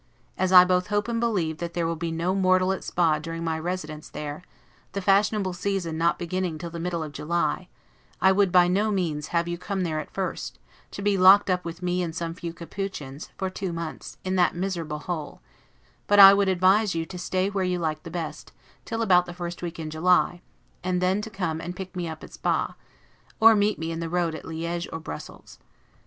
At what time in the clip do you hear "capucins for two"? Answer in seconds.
12.51-13.71